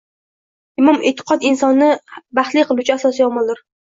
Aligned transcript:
Imon-e’tiqod 0.83 1.45
insonni 1.49 1.91
baxtli 2.41 2.65
qiluvchi 2.71 2.95
asosiy 2.97 3.29
omildir. 3.29 3.63